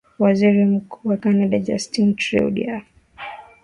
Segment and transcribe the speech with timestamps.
[0.19, 2.81] Waziri mkuu wa Canada Justin Trudeau